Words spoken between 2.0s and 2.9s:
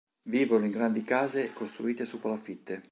su palafitte.